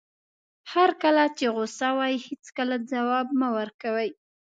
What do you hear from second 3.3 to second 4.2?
مه ورکوئ.